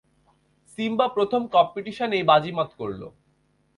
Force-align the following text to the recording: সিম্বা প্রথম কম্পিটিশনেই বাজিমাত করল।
সিম্বা 0.69 1.07
প্রথম 1.07 1.41
কম্পিটিশনেই 1.47 2.23
বাজিমাত 2.23 2.69
করল। 2.79 3.01